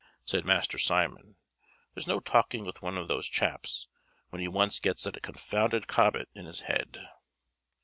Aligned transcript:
said 0.25 0.45
Master 0.45 0.79
Simon; 0.79 1.35
"there's 1.93 2.07
no 2.07 2.19
talking 2.19 2.65
with 2.65 2.81
one 2.81 2.97
of 2.97 3.07
these 3.07 3.27
chaps 3.27 3.87
when 4.29 4.41
he 4.41 4.47
once 4.47 4.79
gets 4.79 5.03
that 5.03 5.21
confounded 5.21 5.85
Cobbett 5.85 6.27
in 6.33 6.45
his 6.47 6.61
head." 6.61 7.07